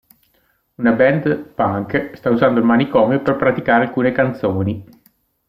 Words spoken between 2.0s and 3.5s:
sta usando il manicomio per